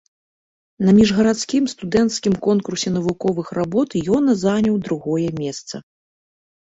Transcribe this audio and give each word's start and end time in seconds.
На 0.85 0.91
міжгарадскім 0.99 1.67
студэнцкім 1.73 2.33
конкурсе 2.47 2.89
навуковых 2.97 3.47
работ 3.61 3.89
ён 4.17 4.23
заняў 4.45 4.75
другое 4.89 5.29
месца. 5.45 5.75